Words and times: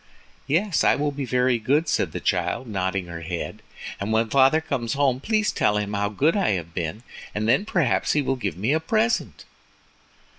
"Yes, 0.47 0.83
I 0.83 0.95
will 0.95 1.11
be 1.11 1.25
very 1.25 1.59
good," 1.59 1.87
said 1.87 2.11
the 2.11 2.19
child, 2.19 2.65
nodding 2.65 3.05
her 3.05 3.21
head, 3.21 3.61
"and 3.99 4.11
when 4.11 4.31
father 4.31 4.59
comes 4.59 4.93
home 4.93 5.19
please 5.19 5.51
tell 5.51 5.77
him 5.77 5.93
how 5.93 6.09
good 6.09 6.35
I 6.35 6.53
have 6.53 6.73
been, 6.73 7.03
and 7.35 7.47
then 7.47 7.65
perhaps 7.65 8.13
he 8.13 8.21
will 8.23 8.35
give 8.35 8.57
me 8.57 8.73
a 8.73 8.79
present." 8.79 9.45